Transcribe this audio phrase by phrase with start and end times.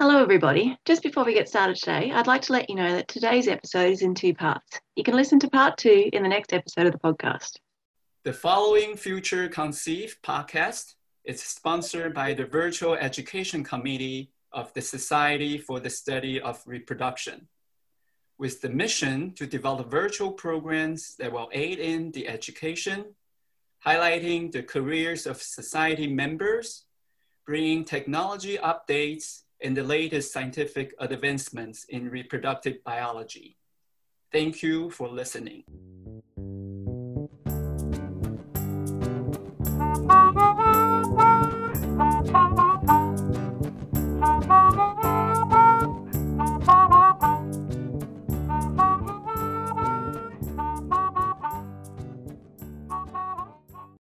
[0.00, 0.78] Hello, everybody.
[0.84, 3.90] Just before we get started today, I'd like to let you know that today's episode
[3.90, 4.78] is in two parts.
[4.94, 7.56] You can listen to part two in the next episode of the podcast.
[8.22, 15.58] The following Future Conceive podcast is sponsored by the Virtual Education Committee of the Society
[15.58, 17.48] for the Study of Reproduction,
[18.38, 23.16] with the mission to develop virtual programs that will aid in the education,
[23.84, 26.84] highlighting the careers of society members,
[27.44, 33.56] bringing technology updates and the latest scientific advancements in reproductive biology.
[34.30, 35.64] Thank you for listening.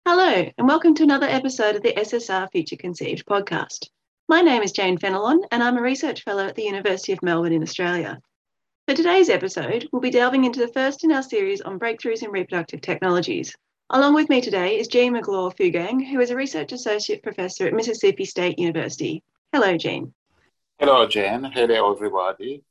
[0.05, 3.87] Hello, and welcome to another episode of the SSR Future Conceived podcast.
[4.29, 7.51] My name is Jane Fenelon, and I'm a research fellow at the University of Melbourne
[7.51, 8.19] in Australia.
[8.87, 12.29] For today's episode, we'll be delving into the first in our series on breakthroughs in
[12.29, 13.55] reproductive technologies.
[13.89, 18.23] Along with me today is Jean-Magloire Feugang, who is a research associate professor at Mississippi
[18.23, 19.23] State University.
[19.51, 20.13] Hello, Jean.
[20.77, 21.45] Hello, Jane.
[21.45, 22.63] Hello, everybody.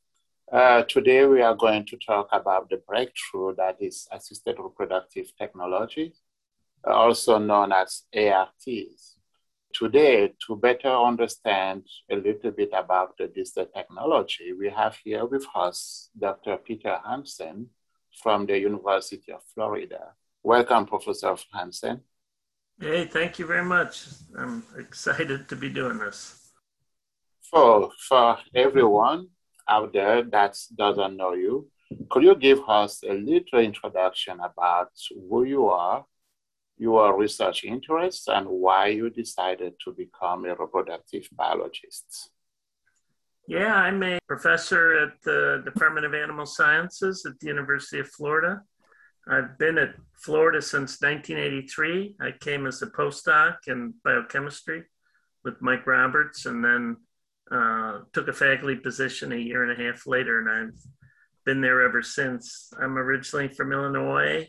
[0.49, 6.13] Uh, today we are going to talk about the breakthrough that is assisted reproductive technology,
[6.85, 9.18] also known as ARTs.
[9.73, 16.09] Today, to better understand a little bit about this technology, we have here with us
[16.19, 16.57] Dr.
[16.57, 17.69] Peter Hansen
[18.21, 20.13] from the University of Florida.
[20.43, 22.01] Welcome, Professor Hansen.
[22.81, 24.07] Hey, thank you very much.
[24.37, 26.51] I'm excited to be doing this.
[27.51, 29.27] For, for everyone
[29.67, 31.69] out there that doesn't know you,
[32.09, 34.91] could you give us a little introduction about
[35.29, 36.05] who you are
[36.79, 42.31] your research interests and why you decided to become a reproductive biologist.
[43.47, 48.61] Yeah, I'm a professor at the Department of Animal Sciences at the University of Florida.
[49.27, 52.15] I've been at Florida since 1983.
[52.21, 54.83] I came as a postdoc in biochemistry
[55.43, 56.97] with Mike Roberts and then
[57.51, 60.79] uh, took a faculty position a year and a half later, and I've
[61.45, 62.71] been there ever since.
[62.79, 64.47] I'm originally from Illinois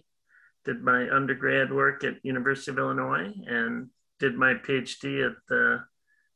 [0.65, 3.89] did my undergrad work at University of Illinois and
[4.19, 5.81] did my PhD at the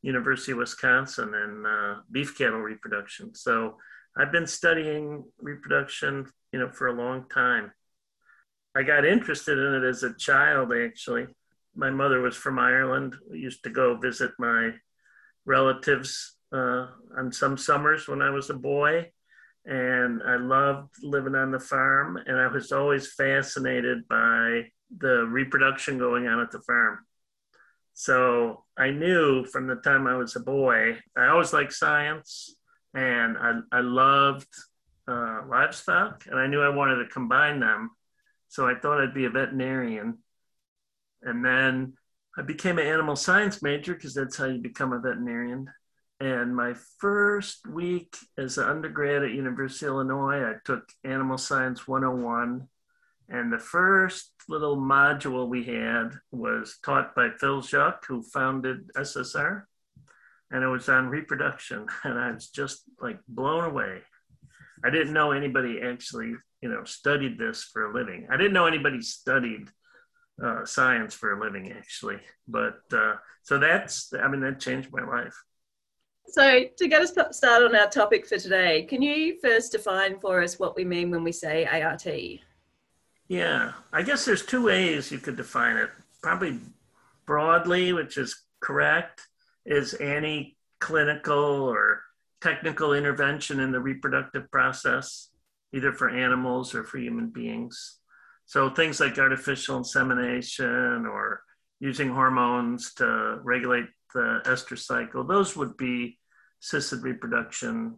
[0.03, 3.35] University of Wisconsin in uh, beef cattle reproduction.
[3.35, 3.77] So
[4.17, 7.73] I've been studying reproduction, you know, for a long time.
[8.75, 11.27] I got interested in it as a child, actually.
[11.75, 13.17] My mother was from Ireland.
[13.31, 14.73] We used to go visit my
[15.45, 16.87] relatives uh,
[17.17, 19.11] on some summers when I was a boy
[19.65, 22.19] and I loved living on the farm.
[22.27, 24.67] And I was always fascinated by
[24.97, 26.99] the reproduction going on at the farm.
[27.95, 32.57] So I knew from the time I was a boy, I always liked science
[32.93, 34.49] and I, I loved
[35.07, 37.91] uh, livestock, and I knew I wanted to combine them.
[38.49, 40.19] So I thought I'd be a veterinarian.
[41.23, 41.95] And then
[42.39, 45.69] I became an animal science major because that's how you become a veterinarian.
[46.21, 51.89] And my first week as an undergrad at University of Illinois, I took Animal Science
[51.89, 52.69] 101.
[53.29, 59.65] And the first little module we had was taught by Phil Dziuk, who founded SSR.
[60.51, 61.87] And it was on reproduction.
[62.05, 64.03] And I was just like blown away.
[64.85, 68.29] I didn't know anybody actually, you know, studied this for a living.
[68.31, 69.69] I didn't know anybody studied
[70.43, 72.19] uh, science for a living, actually.
[72.47, 75.35] But uh, so that's, I mean, that changed my life.
[76.27, 80.43] So, to get us started on our topic for today, can you first define for
[80.43, 82.07] us what we mean when we say ART?
[83.29, 85.91] Yeah, I guess there's two ways you could define it.
[86.23, 86.59] Probably
[87.27, 89.27] broadly, which is correct,
[89.65, 92.03] is any clinical or
[92.41, 95.31] technical intervention in the reproductive process,
[95.73, 98.01] either for animals or for human beings.
[98.47, 101.43] So things like artificial insemination or
[101.81, 106.19] using hormones to regulate the estrous cycle, those would be
[106.63, 107.97] assisted reproduction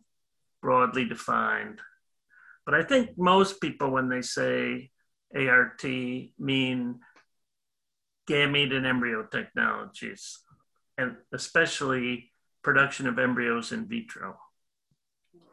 [0.62, 1.80] broadly defined.
[2.64, 4.90] But I think most people, when they say
[5.34, 7.00] ART, mean
[8.28, 10.38] gamete and embryo technologies,
[10.98, 14.36] and especially production of embryos in vitro.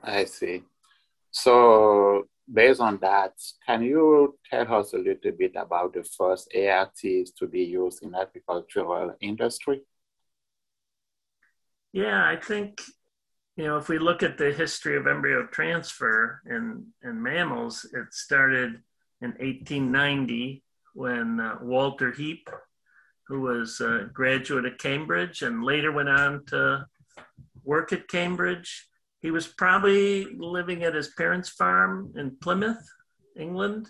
[0.01, 0.63] I see.
[1.30, 3.33] So, based on that,
[3.66, 8.16] can you tell us a little bit about the first ARTs to be used in
[8.16, 9.83] agricultural industry?
[11.94, 12.81] Yeah, I think
[13.56, 18.12] you know if we look at the history of embryo transfer in in mammals, it
[18.12, 18.81] started
[19.22, 20.63] in 1890
[20.95, 22.50] when uh, Walter Heape,
[23.28, 26.86] who was a graduate of Cambridge and later went on to
[27.63, 28.88] work at Cambridge.
[29.22, 32.84] He was probably living at his parents' farm in Plymouth,
[33.38, 33.88] England,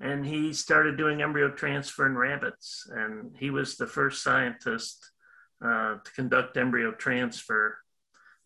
[0.00, 2.88] and he started doing embryo transfer in rabbits.
[2.90, 5.11] And he was the first scientist
[5.64, 7.78] uh, to conduct embryo transfer.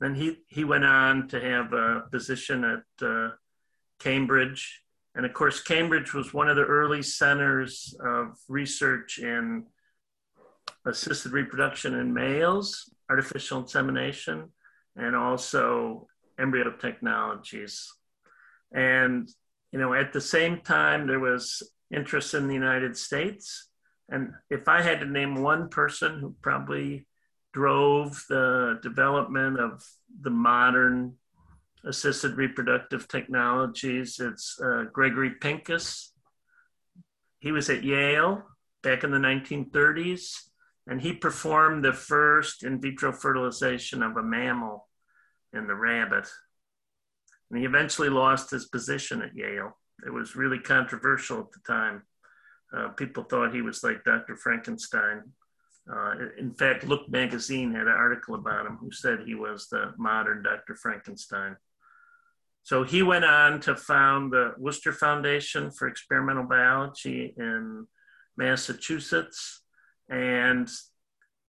[0.01, 3.31] Then he, he went on to have a position at uh,
[3.99, 4.83] Cambridge.
[5.15, 9.65] And of course, Cambridge was one of the early centers of research in
[10.85, 14.51] assisted reproduction in males, artificial insemination,
[14.97, 16.07] and also
[16.39, 17.91] embryo technologies.
[18.73, 19.29] And,
[19.73, 23.71] you know, at the same time, there was interest in the United States.
[24.09, 27.07] And if I had to name one person who probably
[27.53, 29.85] drove the development of
[30.21, 31.15] the modern
[31.85, 36.13] assisted reproductive technologies, it's uh, Gregory Pincus.
[37.39, 38.43] He was at Yale
[38.83, 40.35] back in the 1930s,
[40.87, 44.89] and he performed the first in vitro fertilization of a mammal
[45.53, 46.29] in the rabbit.
[47.51, 49.77] And he eventually lost his position at Yale.
[50.07, 52.03] It was really controversial at the time.
[52.75, 54.37] Uh, people thought he was like Dr.
[54.37, 55.23] Frankenstein.
[55.91, 59.93] Uh, in fact, Look magazine had an article about him who said he was the
[59.99, 60.75] modern Dr.
[60.75, 61.57] Frankenstein.
[62.65, 67.87] So he went on to found the Worcester Foundation for Experimental Biology in
[68.37, 69.63] Massachusetts.
[70.09, 70.69] And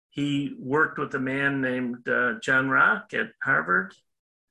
[0.09, 3.93] he worked with a man named uh, John Rock at Harvard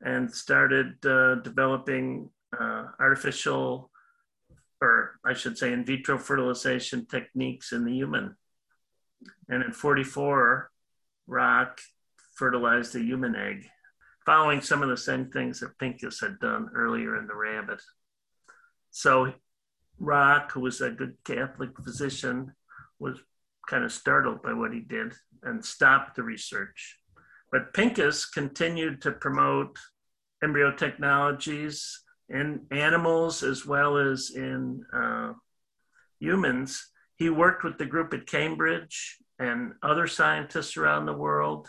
[0.04, 3.90] and started uh, developing uh, artificial,
[4.82, 8.36] or I should say, in vitro fertilization techniques in the human.
[9.48, 10.70] And in 44,
[11.28, 11.80] Rock
[12.34, 13.64] fertilized a human egg,
[14.26, 17.80] following some of the same things that Pincus had done earlier in the rabbit.
[18.90, 19.32] So
[20.00, 22.52] Rock, who was a good Catholic physician,
[22.98, 23.20] was
[23.68, 25.12] kind of startled by what he did
[25.44, 26.98] and stopped the research.
[27.52, 29.78] But Pincus continued to promote
[30.42, 32.02] embryo technologies
[32.32, 35.32] in animals as well as in uh,
[36.18, 36.90] humans.
[37.16, 41.68] He worked with the group at Cambridge and other scientists around the world.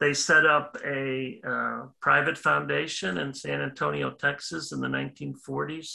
[0.00, 5.94] They set up a uh, private foundation in San Antonio, Texas in the 1940s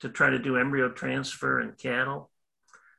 [0.00, 2.30] to try to do embryo transfer in cattle.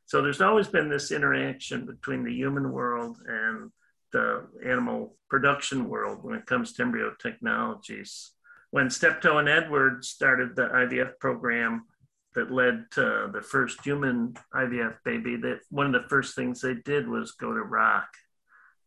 [0.05, 3.71] So there's always been this interaction between the human world and
[4.11, 8.31] the animal production world when it comes to embryo technologies.
[8.73, 11.85] When Steptoe and Edwards started the IVF program
[12.33, 16.73] that led to the first human IVF baby, that one of the first things they
[16.83, 18.07] did was go to Rock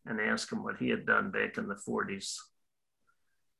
[0.05, 2.35] and ask him what he had done back in the 40s.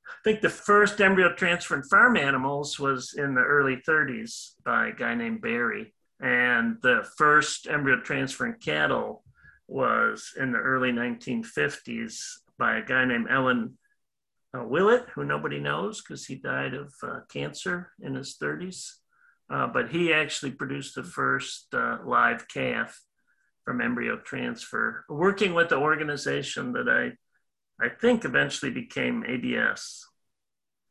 [0.09, 4.89] I think the first embryo transfer in farm animals was in the early 30s by
[4.89, 5.95] a guy named Berry.
[6.19, 9.23] And the first embryo transfer in cattle
[9.69, 12.19] was in the early 1950s
[12.59, 13.79] by a guy named Ellen
[14.57, 18.91] uh, Willett, who nobody knows because he died of uh, cancer in his 30s.
[19.49, 23.01] Uh, but he actually produced the first uh, live calf
[23.65, 30.05] from embryo transfer, working with the organization that I, I think eventually became ABS.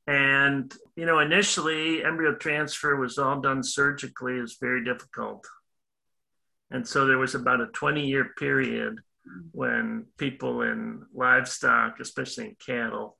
[0.08, 5.46] And, you know, initially embryo transfer was all done surgically, is very difficult.
[6.72, 9.00] And so there was about a 20 year period
[9.52, 13.18] when people in livestock, especially in cattle,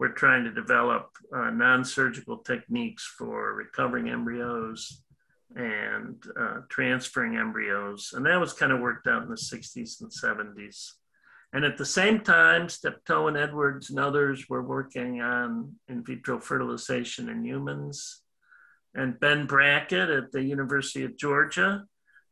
[0.00, 5.02] were trying to develop uh, non surgical techniques for recovering embryos
[5.54, 8.14] and uh, transferring embryos.
[8.16, 10.92] And that was kind of worked out in the 60s and 70s.
[11.52, 16.40] And at the same time, Steptoe and Edwards and others were working on in vitro
[16.40, 18.22] fertilization in humans.
[18.94, 21.84] And Ben Brackett at the University of Georgia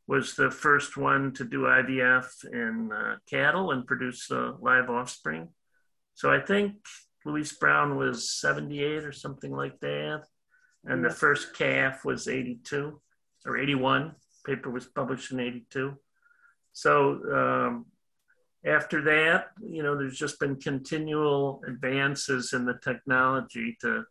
[0.07, 5.49] was the first one to do IVF in uh, cattle and produce uh, live offspring.
[6.15, 6.77] So I think
[7.29, 10.23] Louise Brown was 78 or something like that.
[10.85, 12.99] And the first calf was 82
[13.45, 14.15] or 81.
[14.47, 15.95] Paper was published in 82.
[16.73, 17.87] So um,
[18.65, 24.05] after that, you know, there's just been continual advances in the technology to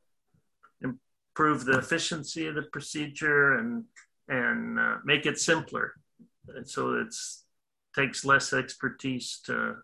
[0.81, 3.85] improve the efficiency of the procedure and
[4.29, 5.93] and uh, make it simpler.
[6.53, 7.15] And so it
[7.95, 9.75] takes less expertise to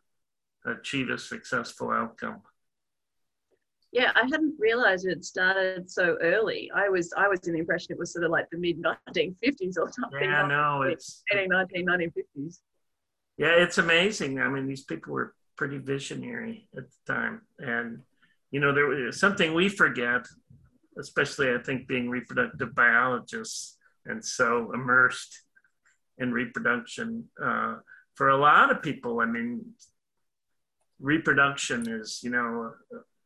[0.65, 2.41] achieve a successful outcome.
[3.93, 6.69] Yeah, I hadn't realized it started so early.
[6.75, 9.77] I was I was in the impression it was sort of like the mid 1950s
[9.77, 10.19] or something.
[10.19, 12.59] Yeah, no, it's 18, 19, 1950s.
[13.37, 14.39] Yeah, it's amazing.
[14.39, 17.41] I mean, these people were pretty visionary at the time.
[17.59, 17.99] And,
[18.51, 20.25] you know, there was something we forget,
[20.99, 25.43] especially I think being reproductive biologists and so immersed
[26.17, 27.25] in reproduction.
[27.41, 27.75] Uh,
[28.15, 29.65] for a lot of people, I mean,
[30.99, 32.73] reproduction is, you know,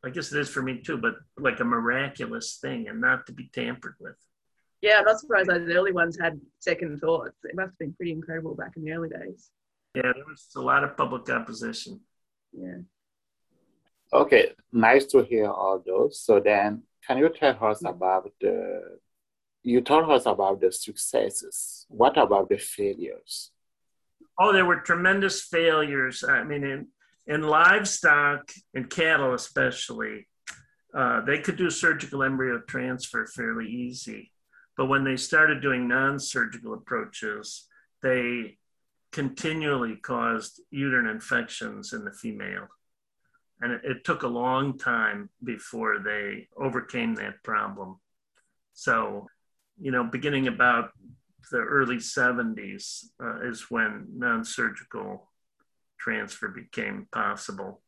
[0.07, 3.33] I guess it is for me too, but like a miraculous thing and not to
[3.33, 4.15] be tampered with.
[4.81, 7.35] Yeah, I'm not surprised those early ones had second thoughts.
[7.43, 9.49] It must have been pretty incredible back in the early days.
[9.95, 11.99] Yeah, there was a lot of public opposition.
[12.53, 12.77] Yeah.
[14.13, 16.21] Okay, nice to hear all those.
[16.21, 17.87] So then, can you tell us mm-hmm.
[17.87, 18.99] about the?
[19.63, 21.85] You told us about the successes.
[21.89, 23.51] What about the failures?
[24.39, 26.23] Oh, there were tremendous failures.
[26.23, 26.87] I mean,
[27.27, 30.27] in livestock and cattle, especially,
[30.95, 34.31] uh, they could do surgical embryo transfer fairly easy.
[34.77, 37.67] But when they started doing non surgical approaches,
[38.01, 38.57] they
[39.11, 42.67] continually caused uterine infections in the female.
[43.59, 47.99] And it, it, took a long time before they overcame that problem.
[48.73, 49.25] So,
[49.81, 50.91] you know, beginning about
[51.51, 55.31] the early 70s uh, is when non surgical
[55.99, 57.81] transfer became possible.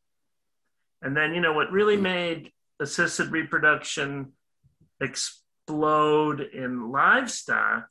[1.01, 2.03] And then, you know, what really mm-hmm.
[2.03, 4.33] made assisted reproduction
[5.01, 7.87] explode in livestock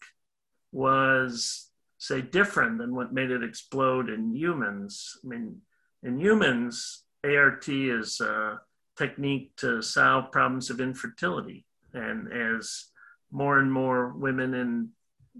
[0.72, 5.16] was, say, different than what made it explode in humans.
[5.24, 5.62] I mean,
[6.02, 8.60] in humans, ART is a
[8.96, 11.64] technique to solve problems of infertility.
[11.94, 12.86] And as
[13.30, 14.90] more and more women in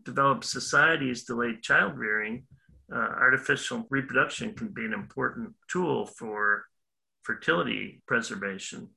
[0.05, 2.47] developed societies delayed child rearing,
[2.93, 6.65] uh, artificial reproduction can be an important tool for
[7.23, 8.89] fertility preservation.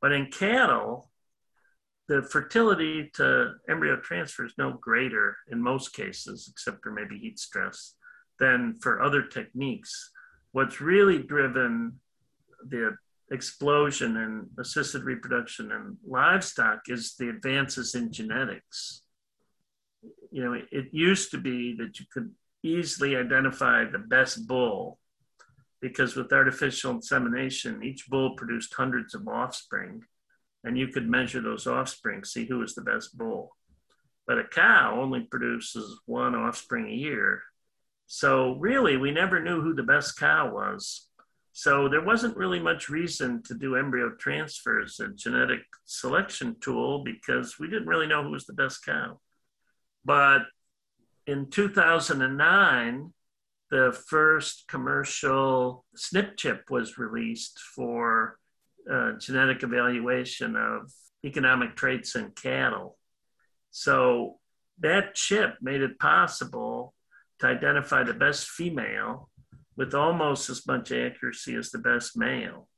[0.00, 1.10] But in cattle,
[2.08, 7.38] the fertility to embryo transfer is no greater in most cases, except for maybe heat
[7.38, 7.94] stress,
[8.38, 10.10] than for other techniques.
[10.52, 12.00] What's really driven
[12.66, 12.96] the
[13.30, 19.02] explosion in assisted reproduction in livestock is the advances in genetics.
[20.32, 22.30] You know, it used to be that you could
[22.62, 24.98] easily identify the best bull
[25.80, 30.02] because with artificial insemination, each bull produced hundreds of offspring,
[30.62, 33.56] and you could measure those offspring, see who was the best bull.
[34.26, 37.42] But a cow only produces one offspring a year.
[38.06, 41.08] So, really, we never knew who the best cow was.
[41.52, 47.58] So, there wasn't really much reason to do embryo transfers, a genetic selection tool, because
[47.58, 49.18] we didn't really know who was the best cow.
[50.04, 50.42] But
[51.26, 53.12] in 2009,
[53.70, 58.38] the first commercial SNP chip was released for
[58.90, 60.90] uh, genetic evaluation of
[61.24, 62.96] economic traits in cattle.
[63.70, 64.38] So
[64.80, 66.94] that chip made it possible
[67.38, 69.30] to identify the best female
[69.76, 72.68] with almost as much accuracy as the best male.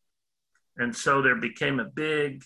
[0.77, 2.45] And so there became a big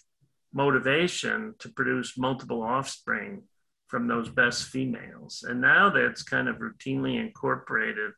[0.52, 3.42] motivation to produce multiple offspring
[3.88, 5.44] from those best females.
[5.48, 8.12] And now that's kind of routinely incorporated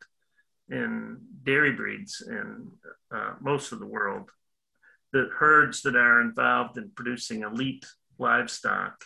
[0.70, 2.68] in dairy breeds in
[3.14, 4.30] uh, most of the world.
[5.12, 7.86] The herds that are involved in producing elite
[8.18, 9.04] livestock,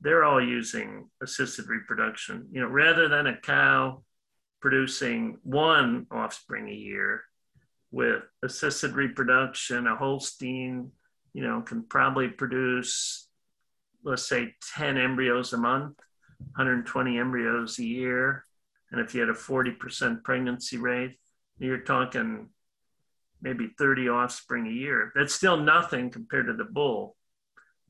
[0.00, 2.48] they're all using assisted reproduction.
[2.52, 4.02] You know, rather than a cow
[4.60, 7.22] producing one offspring a year,
[7.92, 10.90] with assisted reproduction, a Holstein,
[11.34, 13.21] you know, can probably produce
[14.04, 15.96] let's say 10 embryos a month,
[16.38, 18.44] 120 embryos a year.
[18.90, 21.18] And if you had a 40% pregnancy rate,
[21.58, 22.48] you're talking
[23.40, 25.12] maybe 30 offspring a year.
[25.14, 27.16] That's still nothing compared to the bull,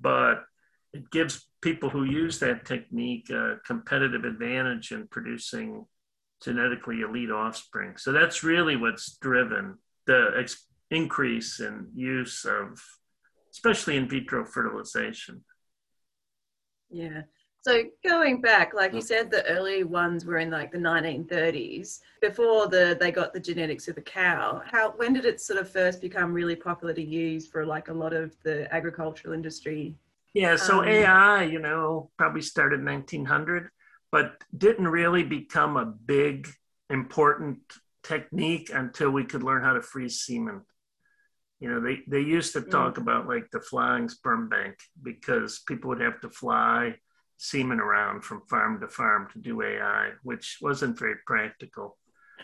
[0.00, 0.44] but
[0.92, 5.86] it gives people who use that technique a competitive advantage in producing
[6.42, 7.96] genetically elite offspring.
[7.96, 12.82] So that's really what's driven the ex- increase in use of,
[13.52, 15.44] especially in vitro fertilization.
[16.92, 17.22] Yeah.
[17.62, 22.66] So going back, like you said, the early ones were in like the 1930s before
[22.66, 24.60] the they got the genetics of the cow.
[24.66, 27.92] How when did it sort of first become really popular to use for like a
[27.92, 29.94] lot of the agricultural industry?
[30.34, 33.68] Yeah, so um, AI, you know, probably started 1900,
[34.10, 36.48] but didn't really become a big
[36.90, 37.58] important
[38.02, 40.62] technique until we could learn how to freeze semen
[41.62, 43.02] you know they, they used to talk mm.
[43.02, 46.96] about like the flying sperm bank because people would have to fly
[47.36, 51.96] semen around from farm to farm to do ai which wasn't very practical.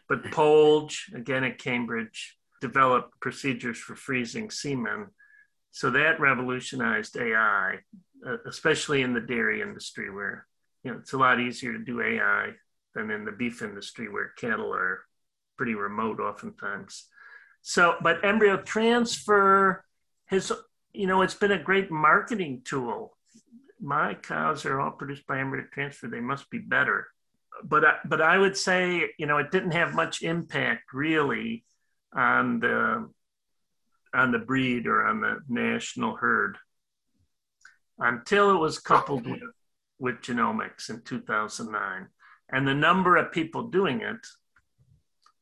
[0.09, 5.09] But polge again at cambridge developed procedures for freezing semen.
[5.73, 7.81] So that revolutionized ai
[8.25, 10.47] uh, especially in the dairy industry where
[10.85, 12.53] you know it's a lot easier to do ai
[12.95, 15.01] than in the beef industry where cattle are
[15.57, 17.09] pretty remote oftentimes
[17.63, 19.85] so, but embryo transfer
[20.27, 20.53] has,
[20.93, 23.17] you know, it's been a great marketing tool.
[23.81, 26.09] My cows are all produced by embryo transfer.
[26.09, 27.09] They must be better.
[27.65, 31.65] But, but I would say, you know, it didn't have much impact really
[32.15, 33.09] on the
[34.15, 36.59] on the breed or on the national herd
[37.99, 39.41] until it was coupled with,
[39.99, 42.07] with genomics in 2009.
[42.51, 44.27] And the number of people doing it,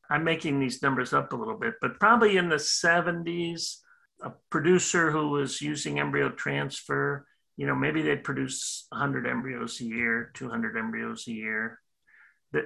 [0.09, 3.77] I'm making these numbers up a little bit, but probably in the 70s,
[4.21, 7.25] a producer who was using embryo transfer,
[7.57, 11.79] you know, maybe they'd produce 100 embryos a year, 200 embryos a year.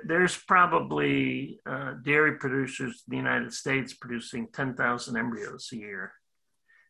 [0.05, 6.13] There's probably uh, dairy producers in the United States producing 10,000 embryos a year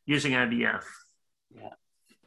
[0.05, 0.83] using IVF.
[1.49, 1.69] Yeah.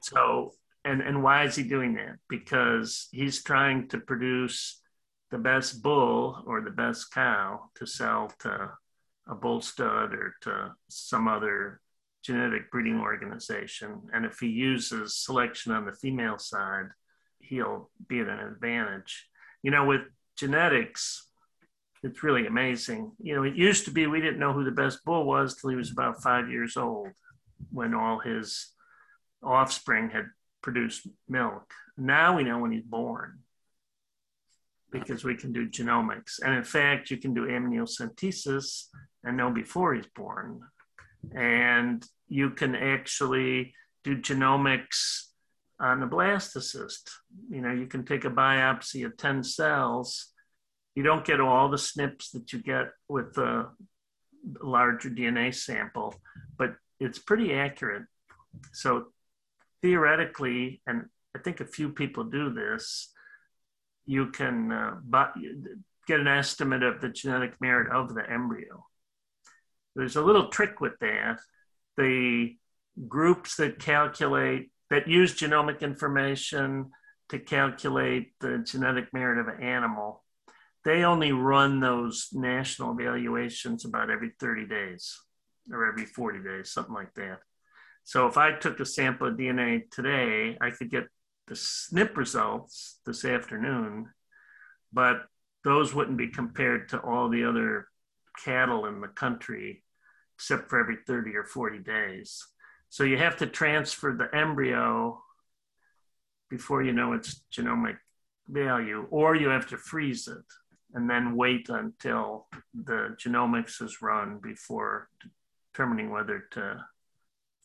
[0.01, 0.53] So,
[0.85, 2.17] and, and why is he doing that?
[2.29, 4.81] Because he's trying to produce
[5.35, 8.71] the best bull or the best cow to sell to
[9.27, 11.81] a bull stud or to some other
[12.23, 14.01] genetic breeding organization.
[14.13, 16.87] And if he uses selection on the female side,
[17.41, 19.27] he'll be at an advantage.
[19.65, 20.03] You know, with
[20.39, 21.27] genetics,
[22.05, 23.11] it's really amazing.
[23.19, 25.71] You know, it used to be we didn't know who the best bull was till
[25.71, 27.09] he was about five years old
[27.73, 28.69] when all his
[29.43, 30.27] offspring had
[30.63, 31.73] produced milk.
[31.99, 33.41] Now we know when he's born
[34.95, 36.41] because we can do genomics.
[36.43, 38.85] And in fact, you can do amniocentesis
[39.25, 40.61] and know before he's born.
[41.35, 43.75] And you can actually
[44.05, 45.25] do genomics
[45.81, 47.11] on the blastocyst.
[47.51, 50.33] You know, you can take a biopsy of 10 cells.
[50.95, 53.67] You don't get all the SNPs that you get with the
[54.63, 56.15] larger DNA sample,
[56.57, 58.05] but it's pretty accurate.
[58.73, 59.07] So
[59.83, 63.11] theoretically, and I think a few people do this,
[64.07, 64.97] you can uh,
[66.07, 68.87] get an estimate of the genetic merit of the embryo.
[69.97, 71.39] There's a little trick with that.
[71.97, 72.57] The
[73.09, 76.91] groups that calculate, that use genomic information
[77.31, 80.25] to calculate the genetic merit of an animal,
[80.85, 85.19] they only run those national evaluations about every 30 days
[85.73, 87.39] or every 40 days, something like that.
[88.05, 91.05] So if I took a sample of DNA today, I could get
[91.47, 94.11] the SNP results this afternoon,
[94.93, 95.27] but
[95.63, 97.89] those wouldn't be compared to all the other
[98.45, 99.83] cattle in the country,
[100.37, 102.47] except for every 30 or 40 days.
[102.89, 105.21] So you have to transfer the embryo
[106.51, 107.97] before you know its genomic
[108.49, 110.45] value, or you have to freeze it
[110.95, 115.09] and then wait until the genomics is run before
[115.73, 116.85] determining whether to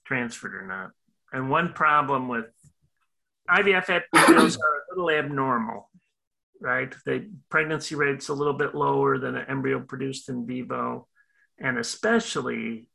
[0.05, 0.91] transfer it or not.
[1.31, 2.47] And one problem with
[3.49, 5.89] IVF embryos are a little abnormal,
[6.61, 6.93] right?
[7.05, 11.07] The pregnancy rate's a little bit lower than an embryo produced in vivo,
[11.59, 12.89] and especially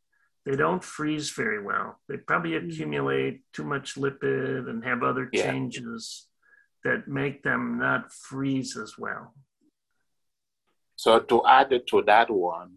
[0.44, 1.98] they don't freeze very well.
[2.08, 2.68] They probably mm.
[2.68, 5.50] accumulate too much lipid and have other yeah.
[5.50, 6.26] changes
[6.84, 9.34] that make them not freeze as well.
[10.96, 12.76] So to add to that one,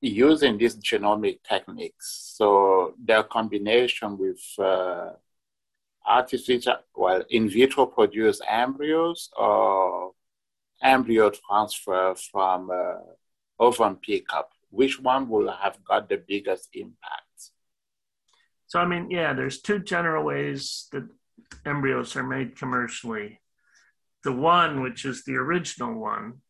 [0.00, 5.10] using these genomic techniques, so their combination with uh,
[6.06, 10.12] artificial, well, in vitro produced embryos or
[10.82, 12.98] embryo transfer from uh,
[13.58, 17.22] ovum pickup, which one will have got the biggest impact?
[18.68, 21.08] So, I mean, yeah, there's two general ways that
[21.64, 23.40] embryos are made commercially.
[24.24, 26.40] The one, which is the original one,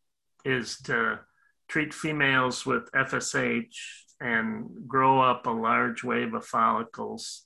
[0.43, 1.19] is to
[1.67, 3.75] treat females with FSH
[4.19, 7.45] and grow up a large wave of follicles.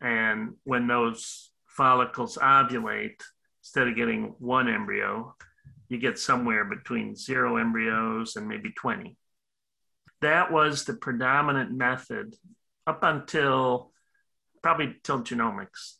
[0.00, 3.22] And when those follicles ovulate,
[3.62, 5.34] instead of getting one embryo,
[5.88, 9.16] you get somewhere between zero embryos and maybe 20.
[10.20, 12.36] That was the predominant method
[12.86, 13.92] up until
[14.62, 15.96] probably till genomics.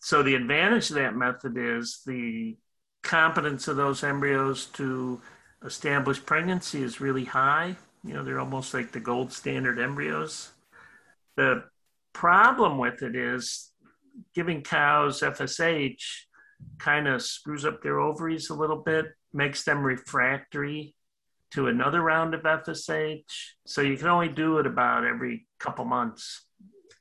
[0.00, 2.56] So the advantage of that method is the
[3.02, 5.20] competence of those embryos to
[5.64, 7.76] establish pregnancy is really high.
[8.04, 10.50] You know, they're almost like the gold standard embryos.
[11.36, 11.64] The
[12.12, 13.70] problem with it is
[14.34, 16.02] giving cows FSH
[16.78, 20.94] kind of screws up their ovaries a little bit, makes them refractory
[21.52, 23.22] to another round of FSH.
[23.66, 26.46] So you can only do it about every couple months.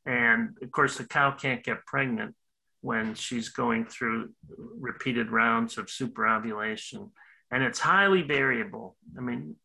[0.06, 2.36] And of course, the cow can't get pregnant
[2.82, 4.30] when she's going through
[4.80, 7.10] repeated rounds of superovulation.
[7.52, 8.96] And it's highly variable.
[9.18, 9.56] I mean,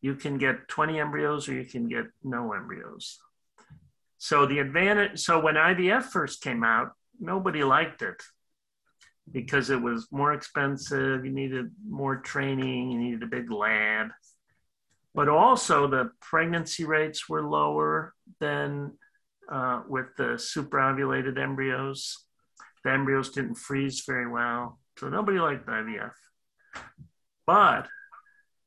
[0.00, 3.20] you can get 20 embryos or you can get no embryos.
[4.24, 8.22] So the advantage, so when IVF first came out, nobody liked it
[9.30, 11.26] because it was more expensive.
[11.26, 12.90] You needed more training.
[12.90, 14.12] You needed a big lab.
[15.14, 18.92] But also the pregnancy rates were lower than
[19.52, 22.16] uh, with the superovulated embryos.
[22.82, 24.78] The embryos didn't freeze very well.
[24.98, 26.12] So nobody liked IVF.
[27.46, 27.88] But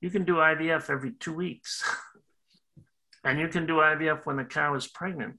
[0.02, 1.84] you can do IVF every two weeks.
[3.24, 5.38] and you can do IVF when the cow is pregnant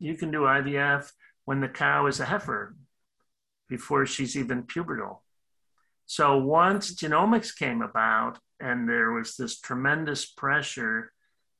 [0.00, 1.12] you can do IVF
[1.44, 2.74] when the cow is a heifer
[3.68, 5.18] before she's even pubertal.
[6.06, 11.12] So once genomics came about and there was this tremendous pressure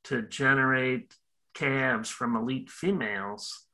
[0.05, 1.15] to generate
[1.53, 3.65] calves from elite females,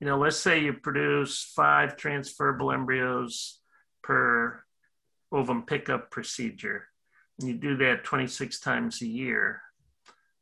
[0.00, 3.60] you know, let's say you produce five transferable embryos
[4.02, 4.62] per
[5.32, 6.88] ovum pickup procedure,
[7.38, 9.62] and you do that 26 times a year,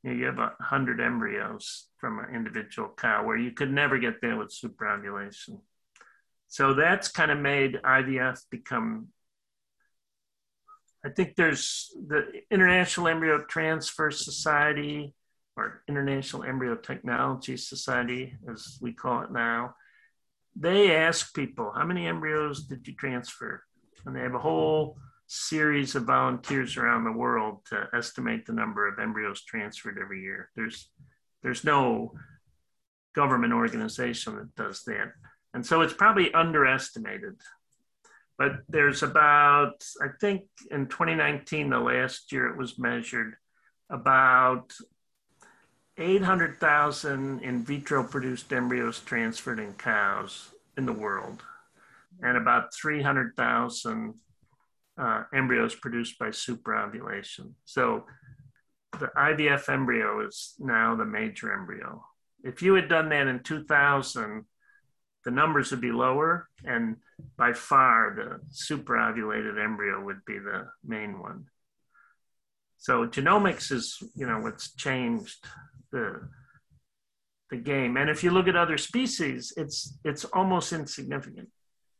[0.03, 4.21] you, know, you have 100 embryos from an individual cow, where you could never get
[4.21, 5.61] there with superovulation.
[6.49, 9.09] So that's kind of made IVF become.
[11.05, 15.15] I think there's the International Embryo Transfer Society
[15.57, 19.75] or International Embryo Technology Society, as we call it now.
[20.55, 23.63] They ask people, how many embryos did you transfer?
[24.05, 24.99] And they have a whole
[25.33, 30.51] series of volunteers around the world to estimate the number of embryos transferred every year.
[30.55, 30.91] There's
[31.43, 32.13] there's no
[33.15, 35.13] government organization that does that.
[35.55, 37.35] And so it's probably underestimated.
[38.39, 43.35] But there's about, I think in 2019, the last year it was measured,
[43.91, 44.73] about
[45.99, 51.43] 800,000 in vitro produced embryos transferred in cows in the world,
[52.23, 54.15] and about 300,000
[54.99, 57.53] uh, embryos produced by superovulation.
[57.65, 58.05] So
[58.99, 62.05] the IVF embryo is now the major embryo.
[62.45, 64.45] If you had done that in 2000,
[65.25, 66.97] the numbers would be lower, and
[67.37, 71.47] by far the superovulated embryo would be the main one.
[72.79, 75.47] So genomics is, you know, what's changed
[75.93, 76.29] the
[77.51, 77.97] the game.
[77.97, 81.49] And if you look at other species, it's it's almost insignificant.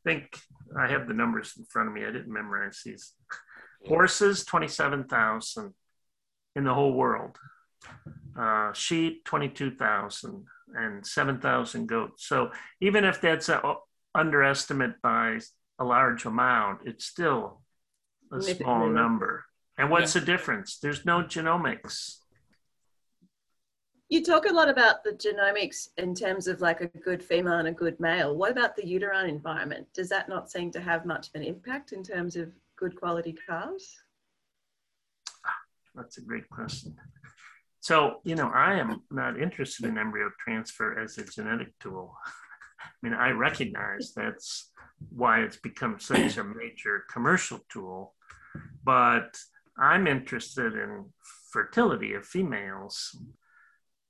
[0.05, 0.37] Think
[0.79, 2.05] I have the numbers in front of me.
[2.05, 3.13] I didn't memorize these.
[3.87, 5.75] Horses, 27,000
[6.55, 7.37] in the whole world.
[8.39, 12.27] Uh, sheep, 22,000 and 7,000 goats.
[12.27, 13.61] So even if that's an
[14.15, 15.41] underestimate by
[15.79, 17.63] a large amount, it's still
[18.33, 19.45] a small number.
[19.77, 20.21] And what's yeah.
[20.21, 20.79] the difference?
[20.79, 22.19] There's no genomics.
[24.13, 27.69] You talk a lot about the genomics in terms of like a good female and
[27.69, 28.37] a good male.
[28.37, 29.87] What about the uterine environment?
[29.95, 33.35] Does that not seem to have much of an impact in terms of good quality
[33.49, 34.03] calves?
[35.95, 36.95] That's a great question.
[37.81, 42.15] So, you know, I am not interested in embryo transfer as a genetic tool.
[42.83, 44.73] I mean, I recognize that's
[45.09, 48.13] why it's become such a major commercial tool,
[48.85, 49.39] but
[49.79, 51.07] I'm interested in
[51.51, 53.17] fertility of females.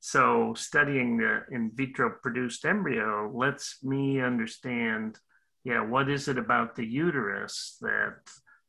[0.05, 5.17] So, studying the in vitro produced embryo lets me understand
[5.63, 8.17] yeah, what is it about the uterus that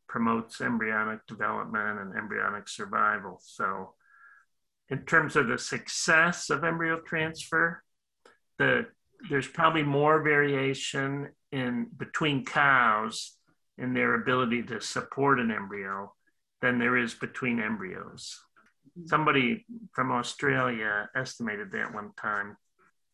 [0.07, 3.41] promotes embryonic development and embryonic survival?
[3.43, 3.95] So,
[4.89, 7.81] in terms of the success of embryo transfer,
[8.59, 8.85] the,
[9.27, 13.35] there's probably more variation in between cows
[13.79, 16.13] in their ability to support an embryo
[16.61, 18.39] than there is between embryos.
[19.05, 22.57] Somebody from Australia estimated that one time.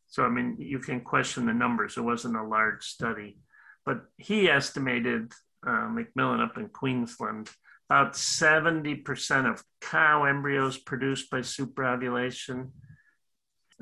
[0.08, 1.98] So, I mean, you can question the numbers.
[1.98, 3.38] It wasn't a large study,
[3.86, 5.32] but he estimated,
[5.66, 7.50] uh, McMillan up in Queensland,
[7.90, 12.70] about 70% of cow embryos produced by superovulation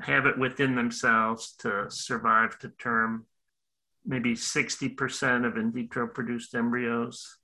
[0.00, 3.26] have it within themselves to survive to term.
[4.06, 7.37] Maybe 60% of in vitro produced embryos,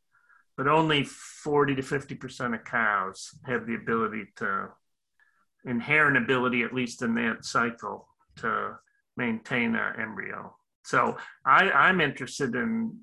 [0.57, 4.69] but only 40 to 50% of cows have the ability to,
[5.65, 8.77] inherent ability, at least in that cycle, to
[9.17, 10.55] maintain an embryo.
[10.85, 12.99] So I, I'm interested in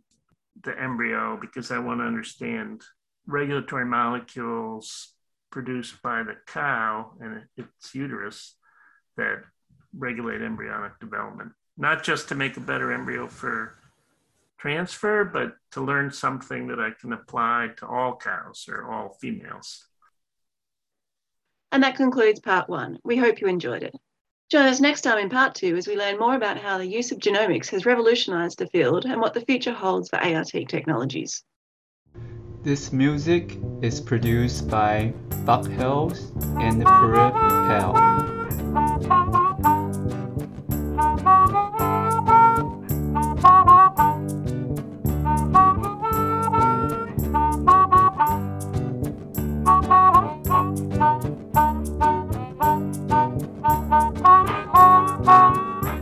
[0.63, 2.81] the embryo because I want to understand
[3.25, 5.13] regulatory molecules
[5.51, 8.55] produced by the cow and its uterus
[9.17, 9.41] that
[9.97, 13.75] regulate embryonic development, not just to make a better embryo for
[14.61, 19.85] transfer, but to learn something that I can apply to all cows or all females.
[21.71, 22.99] And that concludes part one.
[23.03, 23.95] We hope you enjoyed it.
[24.51, 27.11] Join us next time in part two as we learn more about how the use
[27.11, 31.43] of genomics has revolutionized the field and what the future holds for ART technologies.
[32.61, 35.13] This music is produced by
[35.45, 37.33] Buck Hills and Parib
[37.67, 39.40] Pell.